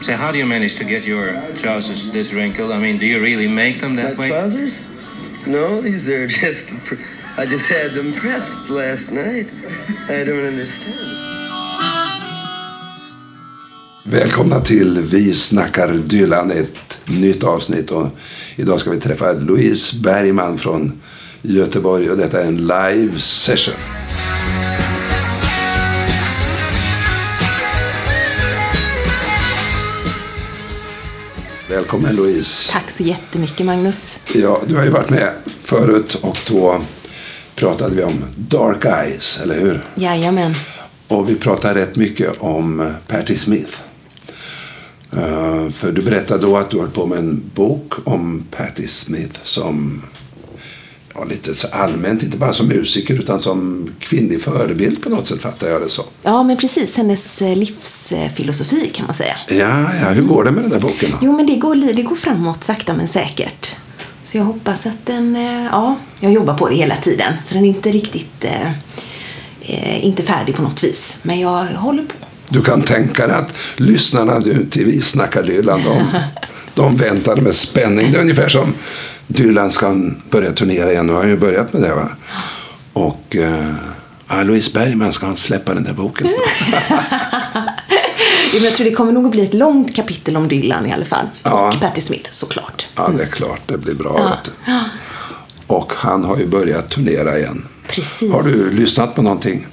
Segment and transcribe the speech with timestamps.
[0.00, 2.72] So how do you manage to get your trousers this wrinkled?
[2.72, 4.28] I mean, do you really make them that My way?
[4.28, 4.86] trousers?
[5.46, 6.72] No, these are just.
[7.36, 9.52] I just had them pressed last night.
[10.08, 10.96] I don't understand.
[14.04, 17.90] Välkomna till Vi snackar Dylan, ett nytt avsnitt.
[17.90, 18.06] Och
[18.56, 21.00] idag ska vi träffa Louise Bergman från
[21.42, 23.99] Göteborg och detta är en live session.
[31.70, 32.72] Välkommen Louise.
[32.72, 34.20] Tack så jättemycket Magnus.
[34.34, 36.80] Ja, du har ju varit med förut och då
[37.54, 39.84] pratade vi om Dark Eyes, eller hur?
[39.94, 40.54] Jajamän.
[41.08, 43.78] Och vi pratade rätt mycket om Patti Smith.
[45.12, 49.40] Eh, för du berättade då att du höll på med en bok om Patti Smith
[49.42, 50.02] som
[51.14, 55.40] ja, lite så allmänt, inte bara som musiker utan som kvinnlig förebild på något sätt
[55.42, 56.02] fattar jag det så.
[56.22, 56.96] Ja, men precis.
[56.96, 59.36] Hennes eh, livsfilosofi kan man säga.
[59.48, 61.16] Ja, ja, hur går det med den där boken då?
[61.22, 63.76] Jo, men det går, det går framåt sakta men säkert.
[64.24, 65.36] Så jag hoppas att den...
[65.36, 67.32] eh, Ja, jag jobbar på det hela tiden.
[67.44, 68.44] Så den är inte riktigt...
[68.44, 68.70] Eh,
[69.62, 71.18] eh, inte färdig på något vis.
[71.22, 72.14] Men jag håller på.
[72.48, 76.02] Du kan tänka dig att lyssnarna nu till Vi snackar Dylan, de,
[76.74, 78.12] de väntade med spänning.
[78.12, 78.74] Det är ungefär som
[79.32, 81.06] Dylan ska börja turnera igen.
[81.06, 82.08] Nu har han ju börjat med det va?
[82.92, 83.36] Och
[84.28, 86.90] ja, Louise Bergman ska släppa den där boken snart.
[88.62, 91.26] Jag tror det kommer nog att bli ett långt kapitel om Dylan i alla fall.
[91.42, 91.68] Ja.
[91.68, 92.88] Och Patti Smith såklart.
[92.96, 93.62] Ja, det är klart.
[93.66, 94.14] Det blir bra.
[94.18, 94.52] Ja.
[94.66, 94.72] Du.
[95.66, 97.68] Och han har ju börjat turnera igen.
[97.88, 98.32] Precis.
[98.32, 99.66] Har du lyssnat på någonting?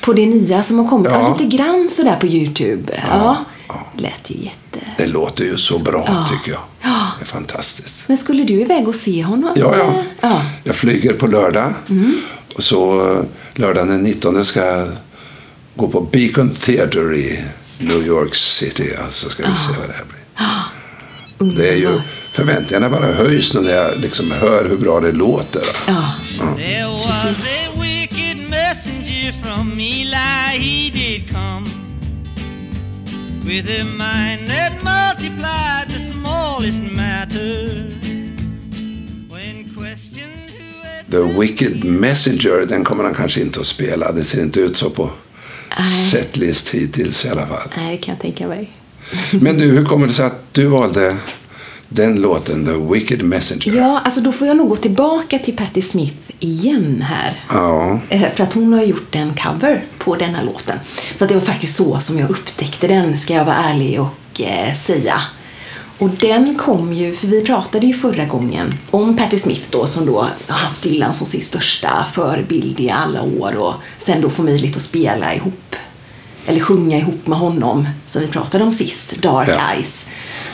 [0.00, 1.12] På det nya som har kommit.
[1.12, 1.20] Ja.
[1.20, 1.36] Ja.
[1.38, 3.02] lite grann sådär på YouTube.
[3.10, 3.36] Ja.
[3.96, 4.78] Lät ju jätte...
[4.98, 6.28] Det låter ju så bra Ja.
[6.32, 6.60] tycker jag.
[6.82, 7.06] Ja.
[7.18, 7.94] Det är fantastiskt.
[8.06, 9.52] Men skulle du iväg och se honom?
[9.56, 10.02] Ja, ja.
[10.20, 10.42] Ja.
[10.64, 11.74] Jag flyger på lördag.
[12.56, 14.88] Och så eh, lördagen den 19 ska jag
[15.74, 17.44] gå på Beacon Theatre i
[17.78, 18.90] New York City.
[19.04, 21.56] Alltså ska vi se vad det här blir.
[21.56, 22.00] Det är ju,
[22.32, 25.62] förväntningarna bara höjs när jag liksom hör hur bra det låter.
[25.86, 26.04] Ja.
[26.56, 27.91] There
[33.52, 37.84] with a mind that multiplied the smallest matter.
[39.28, 44.12] When questioned who The Wicked Messenger, den kommer han kanske inte att spela.
[44.12, 45.10] Det ser inte ut så på
[46.10, 47.68] setlist hittills i alla fall.
[47.76, 48.70] Nej, det kan jag tänka mig.
[49.32, 51.16] Men du, hur kommer det sig att du valde
[51.94, 53.76] den låten, The Wicked Messenger?
[53.76, 57.40] Ja, alltså då får jag nog gå tillbaka till Patti Smith igen här.
[57.48, 58.00] Ja.
[58.08, 60.78] Eh, För att hon har gjort en cover på denna låten.
[61.14, 64.40] Så att det var faktiskt så som jag upptäckte den, ska jag vara ärlig och
[64.40, 65.22] eh, säga.
[65.98, 70.06] Och den kom ju, för vi pratade ju förra gången om Patti Smith då som
[70.06, 74.42] då har haft Dylan som sin största förebild i alla år och sen då får
[74.42, 75.76] möjlighet att spela ihop,
[76.46, 79.72] eller sjunga ihop med honom som vi pratade om sist, Dark Ja.
[79.74, 80.06] Eyes.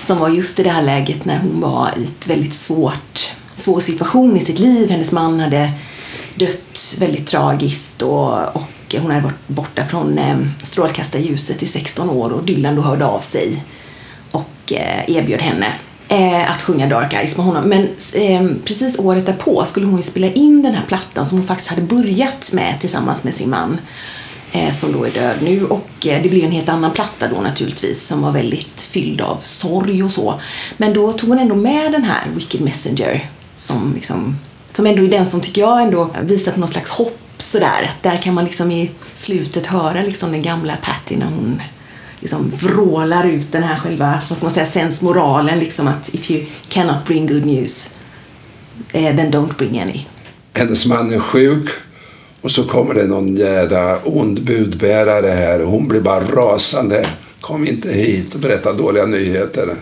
[0.09, 3.81] Som var just i det här läget när hon var i ett väldigt svårt, svår
[3.81, 4.91] situation i sitt liv.
[4.91, 5.71] Hennes man hade
[6.35, 12.31] dött väldigt tragiskt och, och hon hade varit borta från eh, strålkastarljuset i 16 år
[12.31, 13.65] och Dylan då hörde av sig
[14.31, 15.73] och eh, erbjöd henne
[16.09, 17.65] eh, att sjunga Dark Eyes med honom.
[17.65, 21.47] Men eh, precis året därpå skulle hon ju spela in den här plattan som hon
[21.47, 23.79] faktiskt hade börjat med tillsammans med sin man
[24.53, 27.41] Eh, som då är död nu och eh, det blev en helt annan platta då
[27.41, 30.41] naturligtvis som var väldigt fylld av sorg och så.
[30.77, 34.37] Men då tog hon ändå med den här Wicked Messenger som liksom
[34.73, 37.91] som ändå är den som tycker jag ändå visar på någon slags hopp sådär.
[38.03, 41.63] Där kan man liksom i slutet höra liksom den gamla Patty när hon
[42.21, 46.47] liksom vrålar ut den här själva, vad ska man säga, sensmoralen liksom att if you
[46.69, 47.95] cannot bring good news
[48.93, 50.05] eh, then don't bring any.
[50.53, 51.71] Hennes man är sjuk
[52.43, 57.07] och så kommer det någon jädra ond budbärare här och hon blir bara rasande.
[57.41, 59.75] Kom inte hit och berätta dåliga nyheter.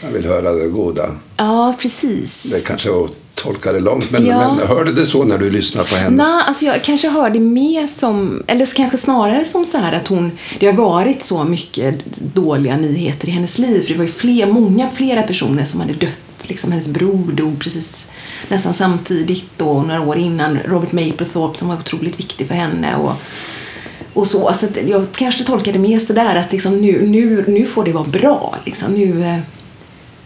[0.00, 1.10] Jag vill höra det goda.
[1.36, 2.42] Ja, precis.
[2.42, 4.54] Det kanske att tolka det långt, men, Ja.
[4.54, 6.18] men hörde du så när du lyssnade på hennes?
[6.26, 10.08] Nej, alltså jag kanske hör det mer som, eller kanske snarare som så här att
[10.08, 10.30] hon,
[10.60, 11.94] det har varit så mycket
[12.34, 13.82] dåliga nyheter i hennes liv.
[13.82, 16.18] För det var ju fler, många, flera personer som hade dött.
[16.42, 18.06] Liksom hennes bror dog precis
[18.48, 20.58] nästan samtidigt och några år innan.
[20.64, 22.96] Robert Mapplethorpe som var otroligt viktig för henne.
[22.96, 23.12] Och,
[24.12, 24.52] och så.
[24.54, 28.04] så jag kanske tolkar det mer sådär att liksom nu, nu, nu får det vara
[28.04, 28.56] bra.
[28.64, 28.92] Liksom.
[28.94, 29.38] Nu, eh,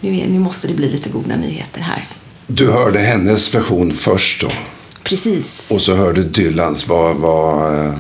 [0.01, 2.05] nu, nu måste det bli lite goda nyheter här.
[2.47, 4.49] Du hörde hennes version först då
[5.03, 5.71] Precis.
[5.71, 6.89] och så hörde Dylans.
[6.89, 7.95] Vad, vad, eh,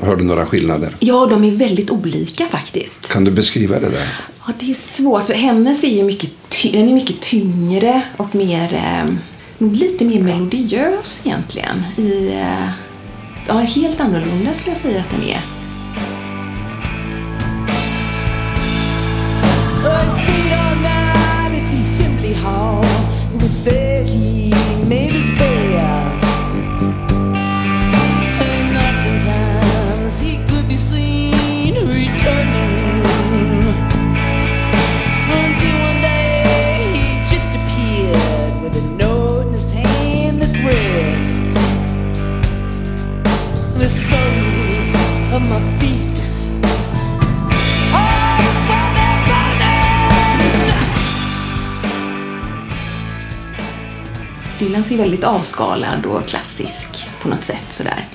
[0.00, 0.96] hörde du några skillnader?
[1.00, 3.08] Ja, de är väldigt olika faktiskt.
[3.12, 4.18] Kan du beskriva det där?
[4.46, 8.34] Ja, det är svårt, för hennes är ju mycket, ty- den är mycket tyngre och
[8.34, 9.14] mer, eh,
[9.58, 11.82] lite mer melodiös egentligen.
[11.96, 12.68] I, eh,
[13.48, 15.55] ja, helt annorlunda skulle jag säga att den är.
[45.46, 45.78] Dylan's
[54.62, 58.08] är Dylan ser väldigt avskalad och klassisk på något sätt sådär.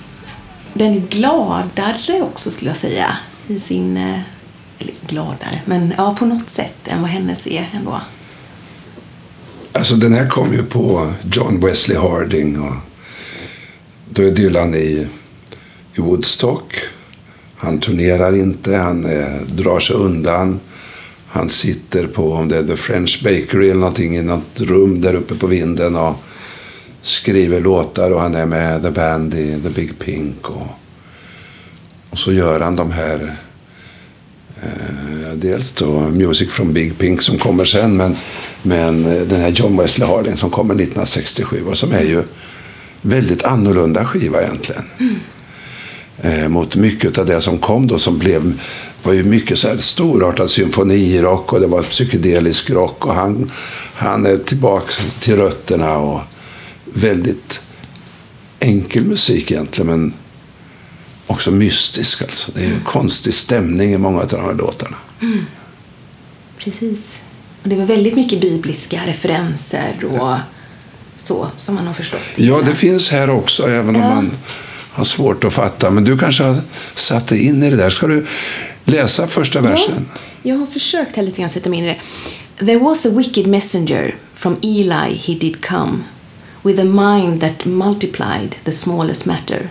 [0.74, 3.18] Den är gladare också skulle jag säga
[3.48, 4.20] i sin, eh,
[4.80, 8.02] eller gladare, men ja på något sätt än vad hennes är ändå.
[9.72, 12.76] Alltså den här kom ju på John Wesley Harding och
[14.10, 15.08] då är Dylan i,
[15.94, 16.76] i Woodstock.
[17.62, 20.60] Han turnerar inte, han eh, drar sig undan.
[21.28, 25.14] Han sitter på, om det är The French Bakery eller någonting, i något rum där
[25.14, 26.16] uppe på vinden och
[27.02, 30.50] skriver låtar och han är med The Band i The Big Pink.
[30.50, 30.68] Och,
[32.10, 33.38] och så gör han de här
[34.64, 38.16] Eh, dels då Music from Big Pink som kommer sen men,
[38.62, 42.24] men eh, den här John Wesley Harding som kommer 1967 och som är ju
[43.02, 44.84] väldigt annorlunda skiva egentligen.
[45.00, 45.16] Mm.
[46.24, 48.60] Eh, mot mycket av det som kom då som blev
[49.04, 53.52] var ju mycket så här storartad symfonirock och det var psykedelisk rock och han,
[53.96, 56.22] han är tillbaka till rötterna och
[56.86, 57.60] väldigt
[58.60, 60.14] enkel musik egentligen men
[61.28, 62.52] också mystisk alltså.
[62.56, 64.98] Det är ju konstig stämning i många av de här låtarna.
[66.58, 67.22] Precis.
[67.64, 70.36] Och det var väldigt mycket bibliska referenser och
[71.16, 72.44] så som man har förstått det.
[72.46, 74.16] Ja, det finns här också, även om Ja.
[74.16, 74.32] man
[74.92, 75.90] har svårt att fatta.
[75.90, 76.62] Men du kanske har
[76.96, 77.90] satt dig in i det där.
[77.90, 78.26] Ska du
[78.86, 80.06] läsa första versen?
[80.14, 80.20] Ja,
[80.52, 82.66] jag har försökt här lite grann sätta mig in i det.
[82.66, 85.98] There was a wicked messenger from Eli he did come
[86.64, 89.70] with a mind that multiplied the smallest matter.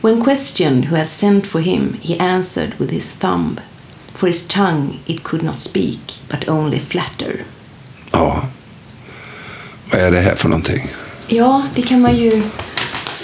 [0.00, 3.60] When questioned who had sent for him, he answered with his thumb.
[4.14, 7.44] For his tongue it could not speak, but only flatter.
[8.10, 8.48] Ja.
[9.90, 10.88] Vad är det här för någonting?
[11.28, 12.42] Ja, det kan man ju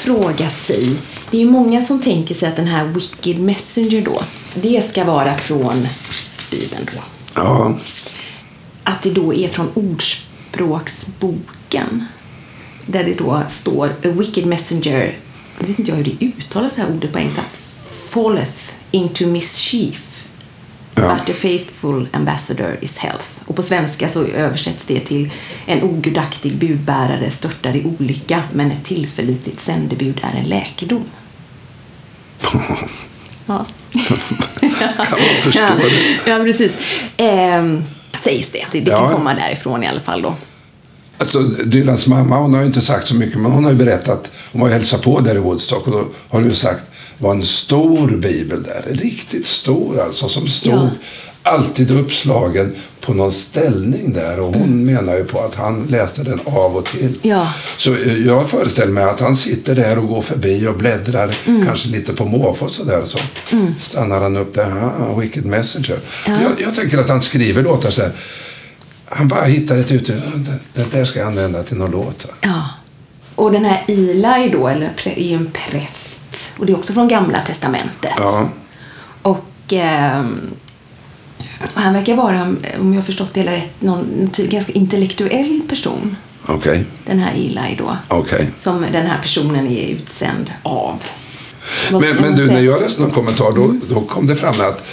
[0.01, 0.97] fråga sig.
[1.31, 4.23] Det är ju många som tänker sig att den här Wicked Messenger då,
[4.55, 5.89] det ska vara från
[6.51, 7.01] Bibeln då.
[7.35, 7.79] Ja,
[8.85, 12.05] Att det då är från Ordspråksboken.
[12.87, 15.19] Där det då står A wicked messenger,
[15.59, 17.43] jag vet inte jag hur det uttalas det här ordet på engelska,
[18.11, 20.25] falleth into mischief.
[20.95, 21.15] Ja.
[21.15, 23.40] But a faithful ambassador is health.
[23.51, 25.31] Och på svenska så översätts det till
[25.67, 31.05] en ogudaktig budbärare störtar i olycka men ett tillförlitligt sändebud är en läkedom.
[33.47, 33.67] Ja.
[34.61, 34.71] kan
[35.11, 35.75] man förstå ja.
[36.25, 36.31] det?
[36.31, 36.73] Ja, precis.
[37.17, 37.85] Ehm,
[38.25, 38.67] sägs det.
[38.73, 39.11] Det, det kan Ja.
[39.13, 40.35] komma därifrån i alla fall då.
[41.19, 44.31] Alltså, Dylans mamma hon har ju inte sagt så mycket, men hon har ju berättat.
[44.53, 46.83] Hon var ju hälsat på där i Woodstock och då har du ju sagt
[47.19, 48.83] var en stor bibel där.
[48.87, 50.91] Riktigt stor alltså, som stod Ja.
[51.43, 54.41] Alltid uppslagen på någon ställning där.
[54.41, 57.19] Och hon menar ju på att han läste den av och till.
[57.23, 57.53] Ja.
[57.77, 61.35] Så eh, jag föreställer mig att han sitter där och går förbi och bläddrar,
[61.67, 63.03] kanske lite på måfå och sådär.
[63.05, 63.19] Så
[63.81, 65.99] stannar han upp där, ah, Wicked Messenger.
[66.27, 68.13] Jag, jag tänker att han skriver låtar så här.
[69.05, 70.23] Han bara hittar ett uttryck.
[70.75, 72.27] Det, där ska jag använda till någon låt.
[72.41, 72.65] Ja.
[73.35, 76.53] Och den här Eli då, eller är ju en präst.
[76.57, 78.13] Och det är också från Gamla Testamentet.
[78.17, 78.49] Ja.
[79.23, 80.41] Och, ehm,
[81.61, 82.43] och han verkar vara,
[82.81, 86.17] om jag har förstått det hela rätt, någon ganska intellektuell person.
[86.47, 87.97] Okej, Den här Eli då.
[88.09, 88.51] okej.
[88.57, 91.05] Som den här personen är utsänd av.
[91.91, 92.53] Men, men du, säga?
[92.59, 94.85] när jag läste någon kommentar då, då kom det fram att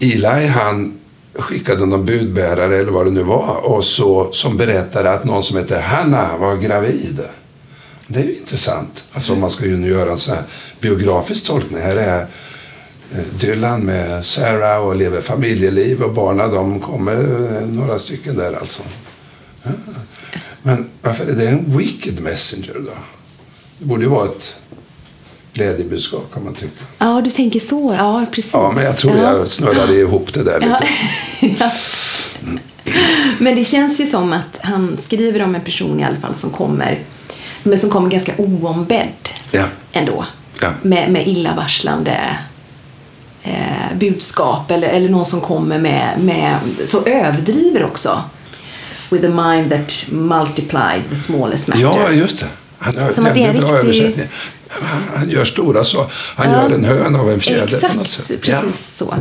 [0.00, 0.98] Eli han
[1.34, 5.56] skickade någon budbärare eller vad det nu var och så, som berättade att någon som
[5.56, 7.20] heter Hanna var gravid.
[8.06, 9.04] Det är ju intressant.
[9.12, 10.44] Alltså om man ska ju nu göra en sån här
[10.80, 11.82] biografisk tolkning.
[11.82, 12.26] Här är
[13.40, 18.82] Dylan med Sarah och lever familjeliv och barnen de kommer eh, några stycken där alltså.
[19.62, 19.70] Ja.
[20.62, 22.92] Men varför är det en wicked messenger då?
[23.78, 24.56] Det borde ju vara ett
[25.52, 26.84] glädjebudskap kan man tycka.
[26.98, 27.94] Ja, du tänker så.
[27.98, 28.52] Ja, precis.
[28.52, 29.36] Ja, men jag tror Ja.
[29.38, 30.86] jag snurrade ihop det där lite.
[31.64, 31.70] Ja.
[33.38, 36.50] Men det känns ju som att han skriver om en person i alla fall som
[36.50, 36.98] kommer,
[37.62, 39.64] men som kommer ganska oombedd Ja.
[39.92, 40.24] ändå.
[40.60, 40.70] Ja.
[40.82, 42.20] Med, med illavarslande
[43.42, 46.56] eh, budskap eller, eller någon som kommer med, med,
[46.86, 48.22] så överdriver också.
[49.10, 51.82] With a mind that multiplied the smallest matter.
[51.82, 52.46] Ja, just det.
[52.78, 54.26] Han har Som att det är en bra riktig- översättning.
[54.68, 56.06] Han, han gör stora så.
[56.36, 56.62] Han Ja.
[56.62, 58.40] gör en hön av en fjäder på något Exakt, sätt.
[58.42, 59.14] precis så.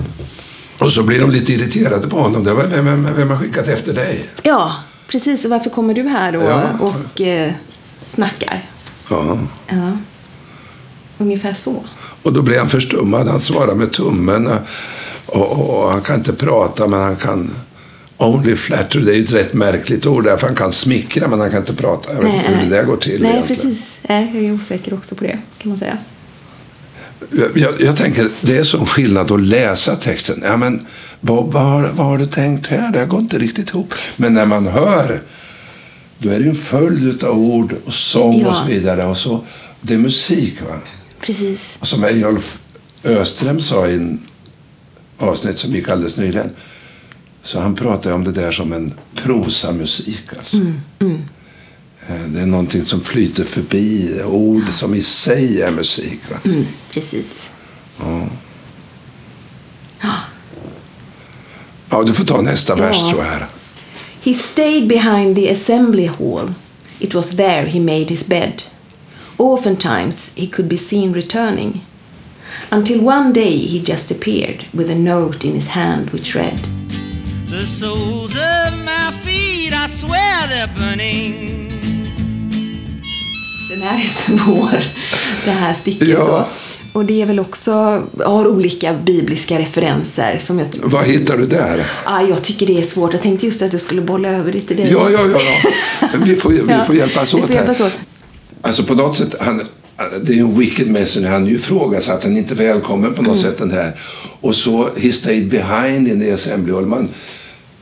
[0.80, 0.86] Ja.
[0.86, 2.44] Och så blir de lite irriterade på honom.
[2.44, 4.30] Det var, vem, vem, vem har skickat efter dig?
[4.44, 4.76] Ja,
[5.08, 5.46] precis.
[5.46, 6.64] Och varför kommer du här och, Ja.
[6.80, 7.52] och eh,
[7.98, 8.62] snackar?
[9.10, 9.38] Ja.
[9.68, 9.92] Ja.
[11.22, 11.84] Ungefär så.
[12.24, 13.28] Och då blir han förstummad.
[13.28, 14.48] Han svarar med tummen.
[15.26, 17.52] Och, och, och han kan inte prata, men han kan...
[18.18, 20.24] Only flatter, det är ju ett rätt märkligt ord.
[20.24, 22.14] Därför han kan smickra, men han kan inte prata.
[22.14, 23.62] Jag vet inte hur det där går till Nej, egentligen.
[23.62, 24.00] precis.
[24.10, 25.98] Nej, jag är osäker också på det, kan man säga.
[27.56, 30.42] Jag, jag, tänker, det är sån skillnad att läsa texten.
[30.46, 30.86] Ja, men
[31.20, 32.92] vad, vad, har- vad har du tänkt här?
[32.92, 33.94] Det går inte riktigt ihop.
[34.16, 35.22] Men när man hör,
[36.18, 38.48] då är det ju en följd av ord och sång Ja.
[38.50, 39.06] och så vidare.
[39.06, 39.40] Och så,
[39.82, 40.62] det är musik.
[40.62, 40.76] va?
[41.22, 41.78] Precis.
[41.82, 42.60] Som Ejolf
[43.04, 44.20] Öström sa i en
[45.18, 46.50] avsnitt som gick alldeles nyligen.
[47.44, 50.22] Så han pratade om det där som en prosamusik.
[50.38, 50.58] Alltså.
[52.08, 54.22] Eh, Det är någonting som flyter förbi.
[54.26, 56.20] Ord som i sig är musik.
[56.46, 57.52] Mm, precis.
[61.90, 63.10] Ja, du får ta nästa vers Ja.
[63.12, 63.32] tror jag.
[63.32, 63.48] Här.
[64.24, 66.54] He stayed behind the assembly hall.
[67.00, 68.64] It was there he made his bed.
[69.42, 71.82] Oftentimes he could be seen returning.
[72.70, 76.60] Until one day he just appeared with a note in his hand which read
[77.50, 81.68] The soles of my feet, I swear they're burning.
[83.70, 84.84] Den här är svår,
[85.46, 86.10] det här stycket.
[86.10, 86.26] Ja.
[86.26, 86.46] Så.
[86.94, 87.72] Och det är väl också,
[88.26, 91.92] har olika bibliska referenser som jag, Vad hittar du där?
[92.06, 93.14] ah, jag tycker det är svårt.
[93.14, 94.92] Jag tänkte just att jag skulle bolla över det till dig.
[94.92, 95.40] Ja, ja, ja.
[96.02, 96.08] ja.
[96.26, 97.86] Vi får, vi får hjälpas vi åt får hjälpas här.
[97.86, 97.94] åt.
[98.62, 99.62] Alltså på något sätt, han,
[100.22, 101.30] det är ju en wicked messenger.
[101.30, 103.52] Han ifrågasatte han är inte välkommen på något Mm.
[103.52, 104.00] sätt den här.
[104.42, 106.86] Och så, he stayed behind in the assembly hall.
[106.86, 107.10] Man,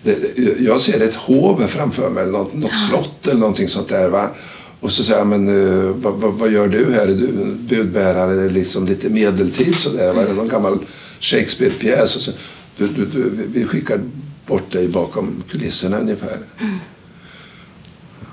[0.04, 0.18] det,
[0.60, 4.10] jag ser ett hov framför mig, eller något, något slott eller någonting sånt där.
[4.10, 4.30] Va?
[4.80, 7.02] Och så säger han, men eh, vad, vad, vad gör du här?
[7.02, 8.32] Är du budbärare?
[8.32, 10.14] Är det liksom lite medeltid sådär?
[10.14, 10.78] Var det någon gammal
[11.20, 12.30] Shakespeare-pjäs?
[12.78, 14.00] Du, du, du, vi- skickar
[14.48, 16.38] bort dig bakom kulisserna ungefär.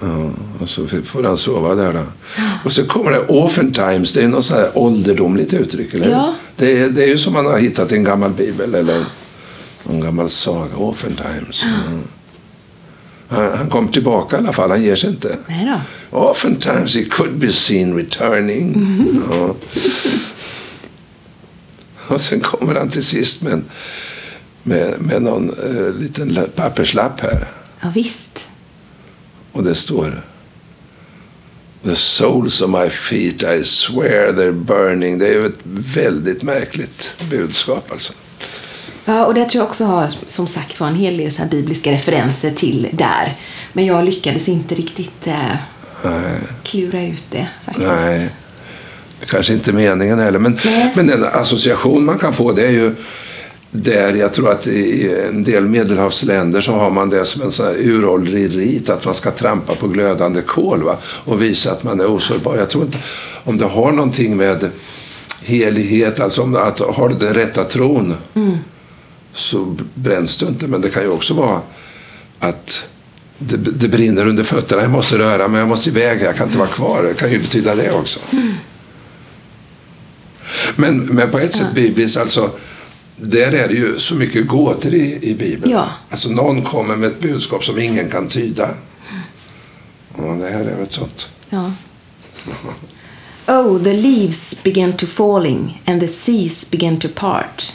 [0.01, 2.03] Ja, och så får han sova där då.
[2.65, 6.11] Och så kommer det oftentimes, det är något sånt här ålderdomligt uttryck, eller?
[6.11, 6.35] Ja.
[6.57, 9.05] Det är, det är ju som man har hittat i en gammal bibel eller
[9.83, 10.77] någon gammal saga.
[10.77, 11.63] Oftentimes.
[11.65, 12.01] Mm.
[13.29, 15.37] Han, han kom tillbaka i alla fall, han ger sig inte.
[15.49, 15.67] Nej
[16.11, 16.19] då.
[16.19, 18.87] Oftentimes he could be seen returning.
[19.31, 19.55] Ja.
[22.09, 23.65] Och sen kommer han till sist med, en,
[24.63, 27.49] med, med någon eh, liten la- papperslapp här.
[27.81, 28.49] Ja, visst.
[29.57, 30.23] Och det står
[31.85, 35.19] The soles of my feet I swear they're burning.
[35.19, 35.61] Det är ju ett
[35.95, 38.13] väldigt märkligt budskap alltså.
[39.05, 41.93] Ja, och det tror jag också har som sagt var en hel del så bibliska
[41.93, 43.35] referenser till där.
[43.73, 46.11] Men jag lyckades inte riktigt eh,
[46.63, 47.89] klura ut det faktiskt.
[47.89, 48.31] nej.
[49.27, 50.39] Kanske inte meningen heller.
[50.39, 50.93] Men, Nej.
[50.95, 52.95] men en association man kan få det är ju
[53.83, 57.67] där jag tror att i en del medelhavsländer så har man det som en sån
[57.67, 60.97] här uråldrig rit att man ska trampa på glödande kol va?
[61.05, 62.57] och visa att man är osårbar.
[62.57, 62.99] Jag tror inte
[63.45, 64.71] om det har någonting med
[65.43, 68.15] helighet, alltså om att har du den rätta tron
[69.33, 70.67] så bränns du inte.
[70.67, 71.61] Men det kan ju också vara
[72.39, 72.89] att
[73.39, 76.59] det, det brinner under fötterna, jag måste röra mig, jag måste iväg, jag kan inte
[76.59, 77.03] vara kvar.
[77.03, 78.21] Det kan ju betyda det också.
[80.77, 82.51] Men, men på ett sätt bibliskt, alltså,
[83.17, 85.73] där är det ju så mycket gåtor i, i Bibeln.
[85.73, 85.91] Ja.
[86.11, 88.69] Alltså någon kommer med ett budskap som ingen kan tyda.
[90.19, 91.29] Ja, det här är ett sånt.
[91.51, 91.73] Ja.
[93.49, 97.73] Oh, the leaves began to falling and the seas began to part.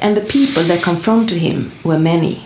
[0.00, 2.38] And the people that confronted him were many.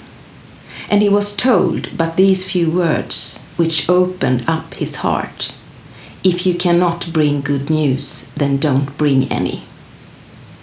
[0.90, 5.52] And he was told but these few words which opened up his heart.
[6.22, 9.62] If you cannot bring good news, then don't bring any.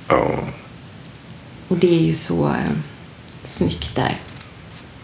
[0.10, 0.40] Ja.
[1.68, 2.72] Och det är ju så eh,
[3.44, 4.22] snyggt där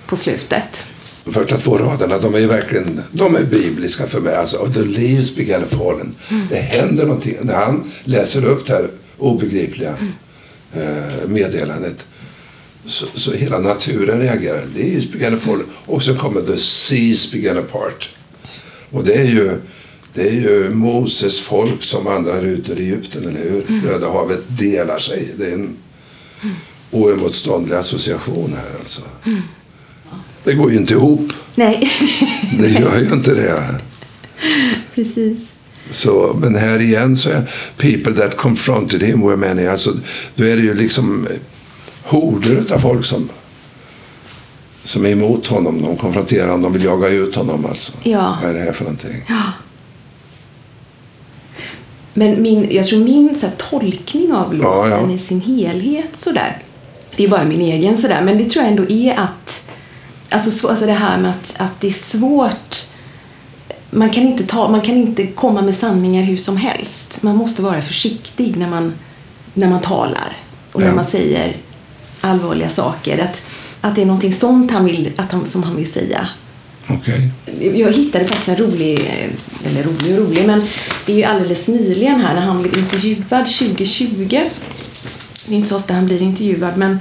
[0.07, 0.87] på slutet.
[1.25, 4.35] De första två raderna, de är ju verkligen de är bibliska för mig.
[4.35, 6.15] Alltså, the leaves began fallen.
[6.49, 7.37] Det händer någonting.
[7.41, 9.97] När han läser upp det här obegripliga
[10.73, 12.05] eh, meddelandet
[12.85, 14.65] så, så hela naturen reagerar.
[14.75, 15.65] Leaves began fallen.
[15.85, 18.09] Och så kommer the seas began apart.
[18.89, 19.59] Och det är ju,
[20.13, 23.81] det är ju Moses folk som vandrar ut ur Egypten, eller hur?
[23.87, 25.27] Röda havet delar sig.
[25.37, 25.75] Det är en
[26.91, 29.01] oemotståndlig association här alltså.
[30.43, 31.33] Det går ju inte ihop.
[31.55, 31.91] Nej,
[32.59, 33.75] Det gör ju inte det.
[34.95, 35.53] precis.
[35.89, 39.65] Så, men här igen så är people that confronted him were many.
[39.65, 39.93] Alltså,
[40.35, 41.27] då är det ju liksom
[42.03, 43.29] horder av folk som,
[44.83, 45.81] som är emot honom.
[45.81, 47.65] De konfronterar honom, de vill jaga ut honom.
[47.65, 47.91] Alltså.
[48.03, 48.37] Ja.
[48.41, 49.23] Vad är det här för någonting?
[52.13, 55.11] Men min, jag tror min så här, tolkning av låten Ja, ja.
[55.11, 56.57] i sin helhet sådär.
[57.15, 58.21] Det är bara min egen sådär.
[58.21, 59.69] Men det tror jag ändå är att...
[60.29, 62.75] Alltså, så, alltså det här med att, att det är svårt.
[63.89, 67.23] Man kan, inte ta, man kan inte komma med sanningar hur som helst.
[67.23, 68.93] Man måste vara försiktig när man,
[69.53, 70.37] när man talar.
[70.71, 70.95] Och när Ja.
[70.95, 71.55] man säger
[72.21, 73.17] allvarliga saker.
[73.19, 73.43] Att,
[73.81, 76.27] att det är någonting sånt han vill, att han, som han vill säga.
[76.87, 77.29] Okej.
[77.79, 79.11] Jag hittade faktiskt en rolig,
[79.65, 80.61] eller rolig och rolig, men
[81.05, 84.07] det är ju alldeles nyligen här när han blev intervjuad 2020.
[85.45, 86.99] Det är inte så ofta han blir intervjuad, men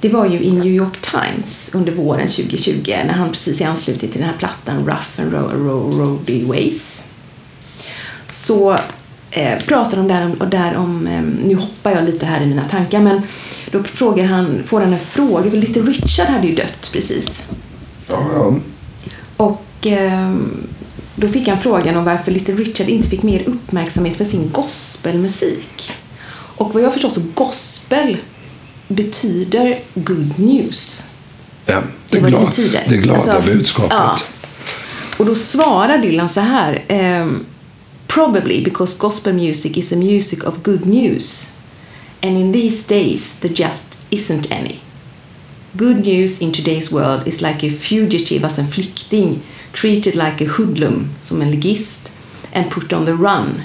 [0.00, 4.10] det var ju i New York Times under våren 2020 när han precis i anslutning
[4.10, 7.04] till den här plattan Rough and Ro- Ro- Roady Ways
[8.30, 8.72] så
[9.30, 12.46] eh, pratar de där om, och där om eh, nu hoppar jag lite här i
[12.46, 13.22] mina tankar, men
[13.70, 17.46] då frågar han, får han en fråga, för Little Richard hade ju dött precis.
[18.08, 18.54] Ja, ja.
[19.36, 20.36] Och eh,
[21.16, 25.90] då fick han frågan om varför Little Richard inte fick mer uppmärksamhet för sin gospelmusik.
[26.56, 28.16] Och vad jag förstår så gospel
[28.88, 31.04] betyder good news.
[31.66, 31.82] ja.
[32.10, 32.84] Det Det, vad det betyder.
[32.88, 33.92] det glada Alltså, budskapet.
[33.92, 34.18] ja.
[35.16, 36.84] Och då svarar Dylan så här.
[36.88, 37.44] ehm,
[38.06, 41.50] Probably because gospel music is a music of good news.
[42.22, 44.78] And in these days there just isn't any.
[45.76, 50.48] Good news in today's world is like a fugitive, alltså en flykting, treated like a
[50.48, 52.12] hoodlum, som en ligist,
[52.52, 53.62] and put on the run,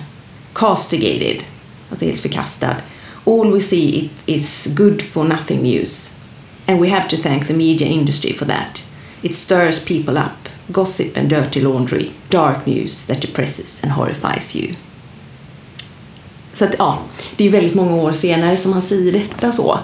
[0.53, 1.43] castigated,
[1.89, 2.75] alltså helt förkastad.
[3.25, 6.15] All we see it is good for nothing news.
[6.67, 8.83] And we have to thank the media industry for that.
[9.21, 14.73] It stirs people up, gossip and dirty laundry, dark news that depresses and horrifies you.
[16.53, 16.99] Så att, ja,
[17.37, 19.79] det är ju väldigt många år senare som han säger detta så.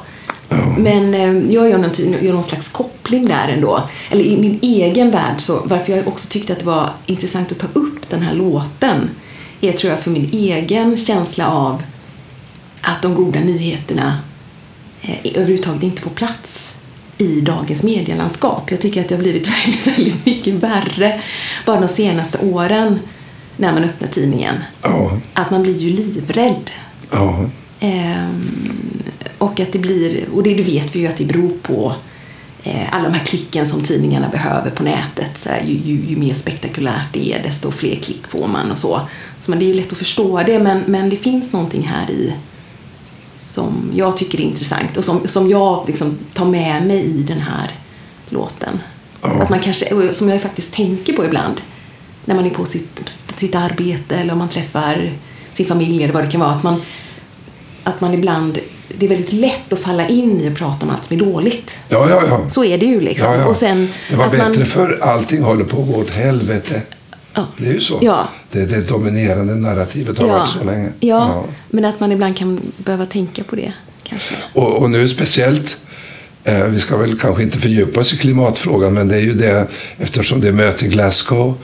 [0.78, 3.84] Men eh, jag gör någon, gör någon slags koppling där ändå.
[4.12, 7.60] Eller i min egen värld, så varför jag också tyckte att det var intressant att
[7.60, 9.10] ta upp den här låten
[9.62, 11.84] är tror jag för min egen känsla av
[12.82, 14.20] att de goda nyheterna
[15.02, 16.76] eh, överhuvudtaget inte får plats
[17.18, 18.72] i dagens medielandskap.
[18.72, 21.22] Jag tycker att det har blivit väldigt, väldigt mycket värre
[21.66, 23.00] bara de senaste åren
[23.58, 24.56] när man öppnar tidningen.
[24.82, 26.72] Ja, Att man blir ju livrädd.
[27.12, 27.46] ja.
[27.80, 29.04] Ehm,
[29.46, 31.96] och att det blir, och det vet vi ju att det beror på
[32.64, 35.38] eh, alla de här klicken som tidningarna behöver på nätet.
[35.38, 38.78] Så här, ju, ju, ju mer spektakulärt det är desto fler klick får man och
[38.78, 39.02] så.
[39.38, 42.12] Så men det är ju lätt att förstå det men, men det finns någonting här
[42.12, 42.34] i
[43.36, 47.40] som jag tycker är intressant och som, som jag liksom tar med mig i den
[47.40, 47.72] här
[48.30, 48.80] låten.
[49.22, 49.30] Ja.
[49.30, 51.62] Att man kanske, som jag faktiskt tänker på ibland
[52.26, 55.12] när man är på sitt, sitt arbete eller om man träffar
[55.54, 56.52] sin familj eller vad det kan vara.
[56.52, 56.82] Att man,
[57.84, 58.60] att man ibland,
[58.98, 61.78] det är väldigt lätt att falla in i att prata om allt som är dåligt.
[61.90, 62.50] Ja, ja, ja.
[62.50, 63.32] Så är det ju liksom.
[63.32, 63.46] ja, ja.
[63.46, 66.82] Och sen det var att bättre man, för allting håller på att gå åt helvete.
[67.34, 67.48] Ja.
[67.58, 68.00] Det är ju så.
[68.02, 68.28] Ja.
[68.52, 70.90] Det, det dominerande narrativet har varit så länge.
[71.00, 74.36] Ja, men att man ibland kan behöva tänka på det kanske.
[74.54, 75.78] Och, och nu speciellt,
[76.44, 79.68] eh, vi ska väl kanske inte fördjupa oss i klimatfrågan, men det är ju det
[79.98, 81.58] eftersom det är möte i Glasgow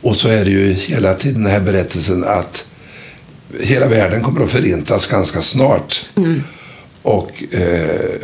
[0.00, 2.66] och så är det ju hela tiden den här berättelsen att
[3.60, 6.06] hela världen kommer att förintas ganska snart.
[7.02, 8.20] Och eh,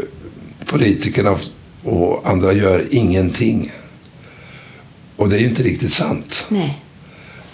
[0.67, 1.37] politikerna
[1.83, 3.73] och andra gör ingenting.
[5.17, 6.47] Och det är ju inte riktigt sant.
[6.49, 6.83] Nej.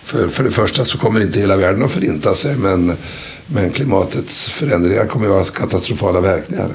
[0.03, 2.97] För, för det första så kommer inte hela världen att förinta sig men,
[3.47, 6.75] men klimatets förändringar kommer ju att ha katastrofala verkningar.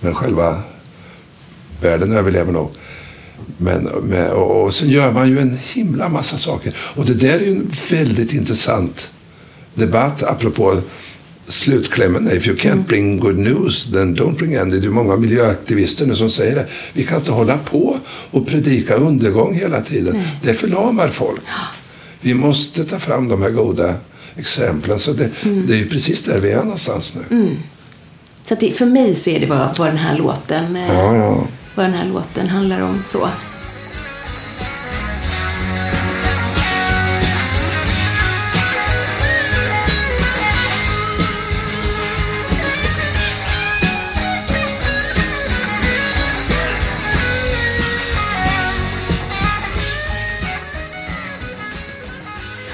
[0.00, 0.62] Men själva
[1.82, 2.70] världen överlever nog.
[3.56, 6.76] Men, med, och, och sen gör man ju en himla massa saker.
[6.96, 9.10] Och det där är ju en väldigt intressant
[9.74, 10.80] debatt apropå
[11.50, 12.32] slutklämmen.
[12.32, 14.78] If you can't bring good news, then don't bring any.
[14.78, 16.66] Det är många miljöaktivister nu som säger det.
[16.92, 17.98] Vi kan inte hålla på
[18.30, 20.22] och predika undergång hela tiden.
[20.42, 21.40] Det förlamar folk.
[22.20, 23.94] Vi måste ta fram de här goda
[24.36, 24.98] exemplen.
[24.98, 25.30] Så det,
[25.66, 27.56] det är ju precis där vi är någonstans nu.
[28.44, 31.16] Så att det, för mig så är det vad, vad den här låten eh, Ja,
[31.16, 31.46] ja.
[31.74, 33.02] vad den här låten handlar om.
[33.06, 33.28] så.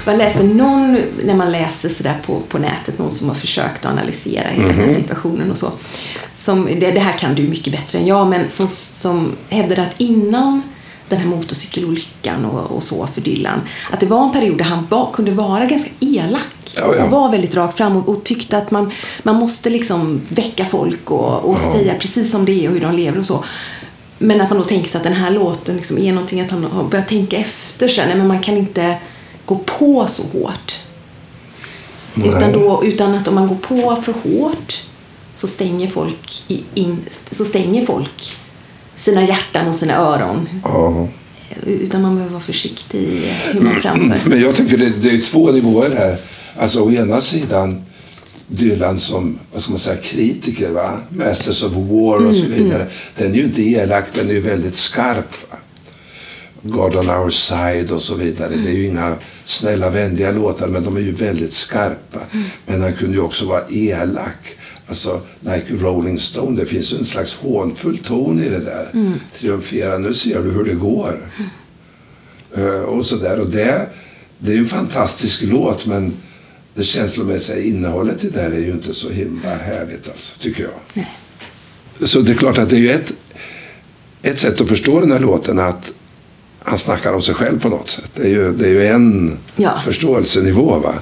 [0.07, 3.91] Jag läste någon, när man läser sådär på, på nätet, någon som har försökt att
[3.91, 5.71] analysera hela den här situationen och så.
[6.35, 10.01] Som, det, det här kan du mycket bättre än jag, men som, som hävdade att
[10.01, 10.61] innan
[11.09, 14.87] den här motorcykelolyckan och, och så för Dylan, att det var en period där han
[14.89, 16.43] var, kunde vara ganska elak
[16.75, 17.03] Ja, ja.
[17.03, 18.91] och var väldigt rakt fram och, och tyckte att man,
[19.23, 22.95] man måste liksom väcka folk och, och säga precis som det är och hur de
[22.95, 23.43] lever och så.
[24.17, 26.63] Men att man då tänker sig att den här låten liksom är någonting att han
[26.63, 28.07] har börjat tänka efter sig.
[28.07, 28.97] Nej, men man kan inte
[29.47, 30.79] gå på så hårt.
[32.13, 32.29] Nej.
[32.29, 34.83] Utan, då, utan att om man går på för hårt
[35.35, 36.97] så stänger folk, in,
[37.31, 38.35] så stänger folk
[38.95, 40.49] sina hjärtan och sina öron.
[40.63, 41.07] ja.
[41.65, 44.29] Utan man behöver vara försiktig i hur man framför.
[44.29, 46.17] Men jag tycker det, det är två nivåer här.
[46.57, 47.81] Alltså å ena sidan
[48.47, 50.99] Dylan som vad ska man säga, kritiker, va?
[51.09, 52.87] Masters of War och så vidare.
[53.17, 55.31] Den är ju inte elak, den är ju väldigt skarp.
[55.51, 55.56] Va?
[56.67, 58.55] God on our side och så vidare.
[58.55, 62.19] Det är ju inga snälla, vänliga låtar, men de är ju väldigt skarpa.
[62.65, 64.55] Men han kunde ju också vara elak.
[64.87, 68.89] Alltså, like Rolling Stone, det finns ju en slags hånfull ton i det där.
[69.39, 71.29] Triumfera, nu ser du hur det går.
[72.55, 73.39] Eh, och sådär.
[73.39, 73.89] Och det,
[74.39, 76.13] det är ju en fantastisk låt, men
[76.73, 81.05] det känslomässiga innehållet i det där är ju inte så himla härligt, alltså, tycker jag.
[82.07, 83.13] Så det är klart att det är ju ett,
[84.21, 85.76] ett sätt att förstå den här låten att
[86.67, 88.09] han snackar om sig själv på något sätt.
[88.15, 89.71] Det är ju, det är ju en Ja.
[89.85, 90.75] förståelsenivå.
[90.79, 90.93] Va?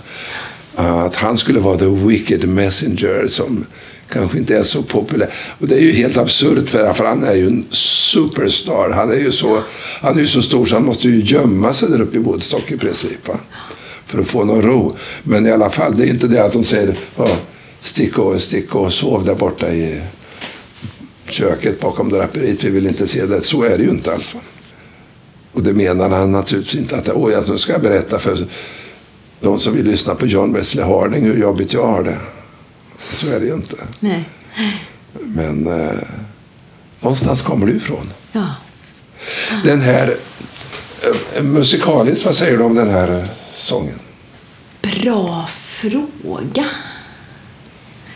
[1.05, 3.65] Att han skulle vara the wicked messenger som
[4.09, 5.29] kanske inte är så populär.
[5.59, 8.89] Och det är ju helt absurt för, för han är ju en superstar.
[8.89, 9.61] Han är ju så,
[10.01, 12.71] han är ju så stor så han måste ju gömma sig där uppe i Woodstock
[12.71, 13.27] i princip.
[13.27, 13.37] Va?
[14.05, 14.95] För att få någon ro.
[15.23, 17.27] Men i alla fall, det är inte det att de säger "Ja,
[17.81, 20.01] stick och, stick och sov där borta i
[21.29, 22.63] köket bakom draperiet.
[22.63, 23.41] Vi vill inte se det.
[23.41, 24.37] Så är det ju inte alltså.
[25.55, 28.47] Och det menar han naturligtvis inte att alltså, nu ska jag berätta för
[29.39, 32.17] de som vill lyssna på John Wesley Harding hur jobbigt jag har det.
[33.11, 33.75] Så är det ju inte.
[33.99, 34.29] Nej.
[35.13, 35.99] Men eh,
[36.99, 38.13] någonstans kommer det ifrån.
[38.31, 38.47] Ja.
[39.63, 40.17] Den här,
[41.35, 43.99] eh, musikaliskt, vad säger du om den här sången?
[44.81, 46.65] Bra fråga.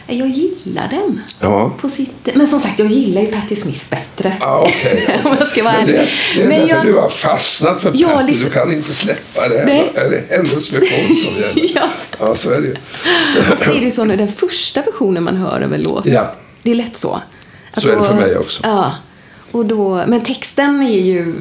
[0.10, 1.22] Jag gillar den.
[1.40, 1.74] Ja.
[1.82, 2.30] På sitt...
[2.36, 4.38] Men som sagt, jag gillar ju Patti Smith bättre.
[4.40, 5.20] Ja, okej.
[5.24, 6.10] Om jag ska vara Men det, ärlig.
[6.36, 8.32] det är Men därför jag- du har fastnat för Ja, Patti.
[8.34, 9.66] lite- Du kan inte släppa det.
[9.66, 9.92] Nej.
[9.94, 11.76] Det är hennes version som gäller.
[11.76, 11.90] Ja.
[12.20, 12.76] ja, så är det ju.
[13.74, 16.06] Är det ju så när den första versionen man hör av en låt.
[16.06, 16.34] Ja.
[16.64, 17.22] Det är lätt så.
[17.74, 18.60] Att Så är det för mig också.
[18.64, 18.96] Ja.
[19.52, 21.34] Och då, men texten är ju,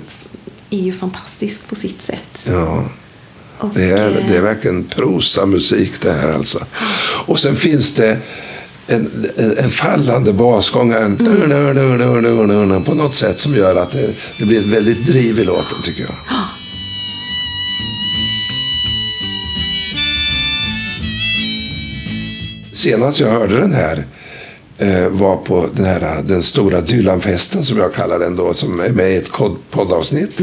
[0.71, 2.45] är ju fantastisk på sitt sätt.
[2.45, 2.85] Ja.
[3.59, 6.65] Och, Det är, eh, det är verkligen prosamusik det här alltså.
[7.27, 8.19] Och sen finns det
[8.89, 11.17] en, en fallande basgång en
[12.85, 16.03] på något sätt som gör att det, det blir ett väldigt driv i låten tycker
[16.03, 16.15] jag.
[22.73, 24.05] Senast jag hörde den här
[24.79, 28.89] eh, var på den, här, den stora Dylan-festen som jag kallar den då, som är
[28.89, 29.31] med i ett
[29.71, 30.41] poddavsnitt.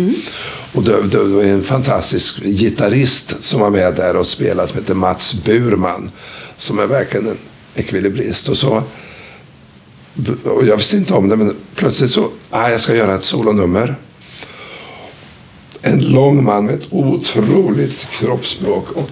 [0.73, 4.93] Och det, det var en fantastisk gitarrist som var med där och spelade som heter
[4.93, 6.11] Mats Burman.
[6.57, 7.37] Som är verkligen en
[7.75, 8.49] ekvilibrist.
[8.49, 8.83] Och, så,
[10.43, 13.95] och jag visste inte om det, men plötsligt så, ah, jag ska göra ett solonummer.
[15.81, 19.11] En lång man med ett otroligt kroppsspråk och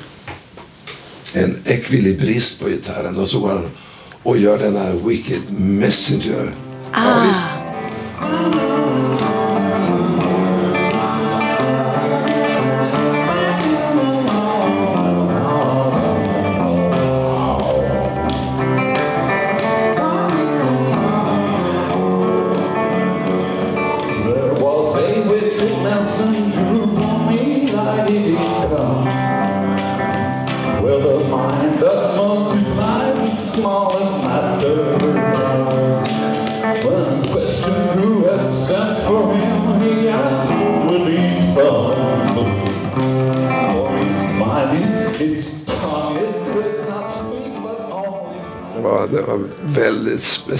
[1.33, 3.17] en ekvilibrist på gitarren.
[3.17, 3.69] Och så går han
[4.23, 6.51] och gör denna Wicked Messenger.
[6.93, 7.25] Ja,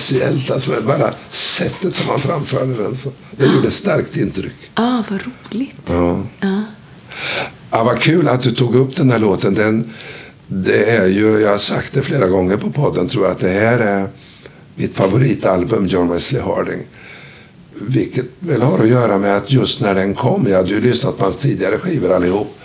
[0.04, 0.52] speciellt.
[0.52, 2.98] Alltså bara sättet som han framförde den.
[2.98, 4.72] Så det gjorde starkt intryck.
[4.74, 5.76] Ah, vad roligt.
[5.86, 6.20] Ja.
[6.40, 6.64] Ja.
[7.72, 9.54] Ja, vad kul att du tog upp den här låten.
[9.54, 9.92] Den,
[10.48, 13.50] det är ju, jag har sagt det flera gånger på podden, tror jag, att det
[13.50, 14.08] här är
[14.76, 16.82] mitt favoritalbum, John Wesley Harding.
[17.82, 21.18] Vilket väl har att göra med att just när den kom, jag hade ju lyssnat
[21.18, 22.60] på hans tidigare skivor allihop.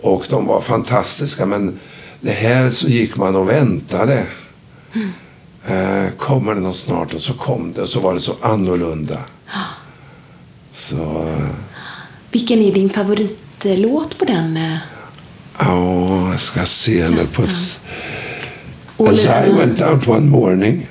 [0.00, 1.78] Och de var fantastiska, men
[2.20, 4.26] det här så gick man och väntade.
[4.94, 5.00] Eh,
[6.18, 7.14] kommer det något snart?
[7.14, 9.18] Och så kom det, och så var det så annorlunda.
[10.72, 10.96] Så...
[11.28, 11.46] eh,
[12.30, 14.56] Vilken är din favoritlåt på den?
[14.56, 14.76] eh?
[15.58, 17.42] Ja, jag ska se henne på...
[18.96, 20.88] Och As I went out one morning.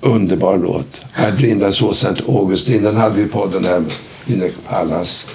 [0.00, 1.06] Underbar låt.
[1.12, 2.24] Här blindas hos St.
[2.28, 2.82] Augustin.
[2.82, 3.82] Den hade vi i podden här
[4.26, 5.26] i Nick Palace.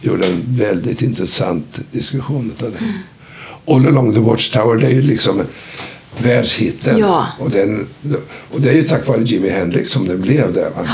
[0.00, 2.92] Gjorde en väldigt intressant diskussion av den.
[3.66, 5.42] All along the Watchtower, det är ju liksom
[6.22, 6.98] världshitten.
[6.98, 7.26] Ja.
[7.38, 7.86] Och, den,
[8.50, 10.70] och det är ju tack vare Jimi Hendrix som det blev det.
[10.76, 10.88] Va?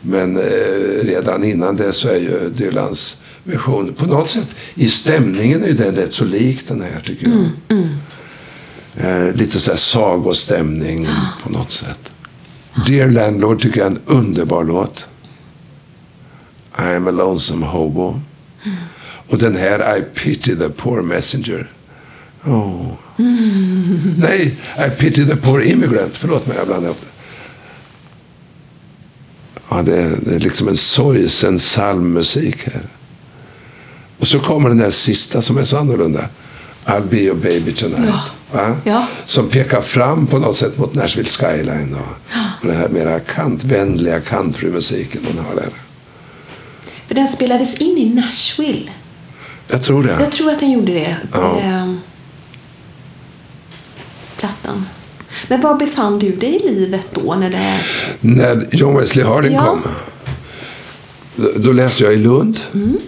[0.00, 5.62] Men eh, redan innan det så är ju Dylans version på något sätt i stämningen
[5.62, 7.78] är ju den rätt så lik den här tycker jag.
[8.96, 11.08] Eh, lite sådär sagostämning
[11.42, 12.10] på något sätt.
[12.86, 15.06] Dear Landlord tycker jag är en underbar låt.
[16.78, 18.20] I am a lonesome hobo.
[19.28, 21.70] Och den här I pity the poor messenger.
[22.44, 22.92] Oh.
[24.18, 24.54] Nej,
[24.86, 26.16] I pity the poor immigrant.
[26.16, 27.06] Förlåt mig, jag blandade ihop det.
[29.68, 32.82] Ja, det är, det är liksom en sorgsen psalmmusik här.
[34.18, 36.28] Och så kommer den där sista som är så annorlunda.
[36.84, 38.14] I'll be your baby tonight.
[38.52, 38.76] Va?
[38.84, 39.06] Ja.
[39.24, 44.20] Som pekar fram på något sätt mot Nashville Skyline och, och den här mera kantvänliga
[44.20, 45.68] countrymusiken hon har där.
[47.06, 48.90] För den spelades in i Nashville.
[49.68, 50.16] Jag tror det.
[50.20, 51.16] Jag tror att den gjorde det.
[51.32, 51.60] Ja.
[51.60, 52.00] Ehm,
[54.40, 54.86] plattan.
[55.48, 57.34] Men var befann du dig i livet då?
[57.34, 57.80] När det...
[58.20, 59.64] När John Wesley Harding Ja.
[59.66, 59.82] kom,
[61.56, 62.60] då- läste jag i Lund.
[62.74, 62.98] Mm.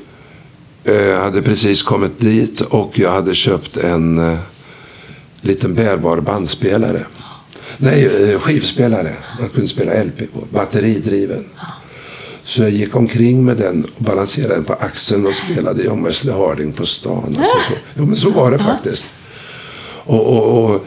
[0.85, 4.39] Eh, Jag hade precis kommit dit och jag hade köpt en eh,
[5.41, 7.07] liten bärbar bandspelare.
[7.77, 9.15] Nej, eh, skivspelare.
[9.41, 10.41] Man kunde spela LP på.
[10.53, 11.45] Batteridriven.
[12.45, 16.35] Så jag gick omkring med den och balanserade den på axeln och spelade John Wesley
[16.35, 17.25] Harding på stan.
[17.39, 17.75] Alltså, så.
[17.95, 19.07] Jo, men så var det faktiskt.
[20.05, 20.87] Och, och, och,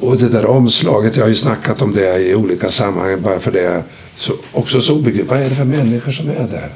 [0.00, 3.52] och det där omslaget, jag har ju snackat om det i olika sammanhang bara för
[3.52, 3.82] det är
[4.16, 5.30] så, också så obegripligt.
[5.30, 6.68] Vad är det för människor som är där?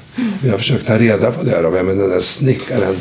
[0.43, 1.63] Vi har försökt ta reda på det.
[1.63, 1.71] Då.
[1.71, 2.97] Vem är den där snickaren?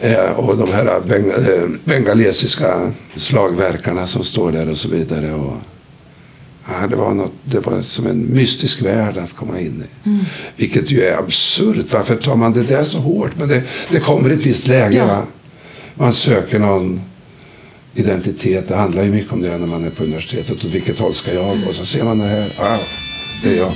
[0.00, 5.34] Eh, och de här beng, eh, bengalesiska slagverkarna som står där och så vidare.
[5.34, 5.56] Och,
[6.68, 10.10] ja, det, var något, det var som en mystisk värld att komma in i.
[10.56, 11.86] Vilket ju är absurt.
[11.92, 13.30] Varför tar man det där så hårt?
[13.38, 14.96] Men det, det kommer i ett visst läge.
[14.96, 15.22] Ja.
[15.94, 17.00] Man söker någon
[17.94, 18.68] identitet.
[18.68, 20.50] Det handlar ju mycket om det när man är på universitetet.
[20.50, 21.68] Åt vilket håll ska jag gå?
[21.68, 22.50] Och så ser man det här.
[22.58, 22.78] Ah,
[23.42, 23.72] det är jag.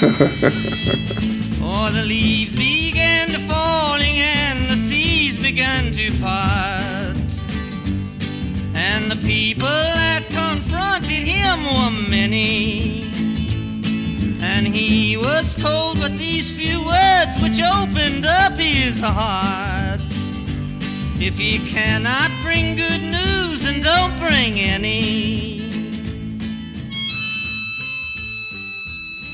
[1.68, 7.16] Oh, the leaves began to falling and the seas began to part.
[8.74, 13.02] And the people that confronted him were many.
[14.40, 20.05] And he was told but these few words which opened up his heart.
[21.18, 25.62] If you cannot bring good news, then don't bring any.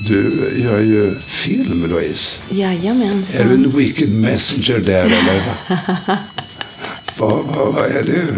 [0.07, 2.39] Du gör ju film, Louise.
[2.49, 3.41] Är du Jajamensan.
[3.51, 5.41] en wicked messenger där eller?
[7.17, 8.35] vad, vad, vad är du?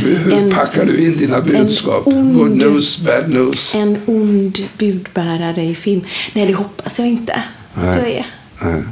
[0.00, 2.06] Hur, hur En- packar du in dina budskap?
[2.06, 3.74] ond- Good news, bad news?
[3.74, 6.00] En ond budbärare i film.
[6.32, 7.32] Nej, det hoppas jag inte
[7.74, 7.96] att Nej.
[7.96, 8.26] jag är.
[8.72, 8.82] Nej.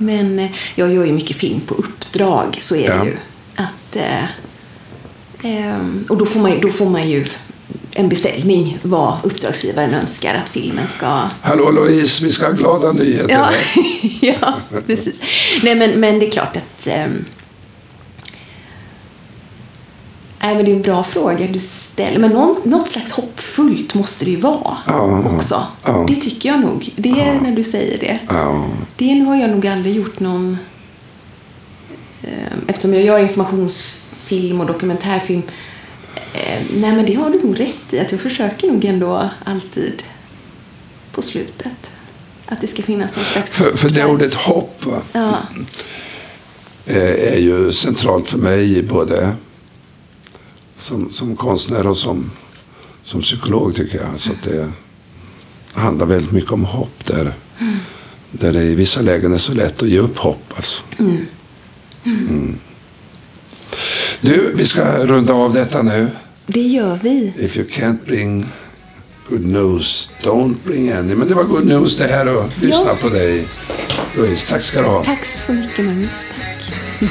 [0.00, 2.94] Men eh, jag gör ju mycket film på uppdrag, så är Ja.
[2.96, 3.16] det ju.
[3.54, 4.24] Att, eh,
[5.42, 7.26] ehm, och då får, man, då får man ju
[7.92, 11.20] en beställning vad uppdragsgivaren önskar att filmen ska...
[11.40, 13.30] Hallå Louise, vi ska ha glada nyheter.
[13.30, 13.50] Ja,
[14.20, 14.54] ja
[14.86, 15.20] precis.
[15.62, 16.86] Nej, men, men det är klart att...
[16.86, 17.24] ehm,
[20.42, 22.18] Nej, men det är en bra fråga du ställer.
[22.18, 25.66] Men någon, något slags hoppfullt måste det ju vara Ja, också.
[25.84, 26.04] ja.
[26.08, 26.92] Det tycker jag nog.
[26.96, 28.18] Det är när du säger det.
[28.96, 30.58] Det har jag nog aldrig gjort någon...
[32.22, 32.28] eh,
[32.66, 35.42] Eftersom jag gör informationsfilm och dokumentärfilm.
[36.34, 38.00] eh, Nej, men det har du nog rätt i.
[38.00, 40.02] Att jag försöker nog ändå alltid
[41.12, 41.90] på slutet.
[42.46, 43.50] Att det ska finnas någon slags...
[43.50, 45.36] För, för det ordet hopp va, Ja,
[46.86, 49.32] eh, är ju centralt för mig både
[50.80, 52.30] som, som konstnär och som,
[53.04, 54.20] som psykolog tycker jag.
[54.20, 54.72] Så att det
[55.72, 57.32] handlar väldigt mycket om hopp där.
[58.30, 60.52] Där det i vissa lägen är så lätt att ge upp hopp.
[60.56, 60.82] Alltså.
[60.98, 62.58] Mm.
[64.22, 66.10] Du, vi ska runda av detta nu.
[66.46, 67.32] det gör vi.
[67.38, 68.46] If you can't bring
[69.28, 71.14] good news, don't bring any.
[71.14, 72.96] Men det var good news det här att lyssna Ja.
[73.00, 73.46] på dig,
[74.16, 74.46] Louise.
[74.50, 75.04] Tack ska du ha.
[75.04, 76.10] Tack så mycket, Magnus.
[76.40, 77.10] Tack.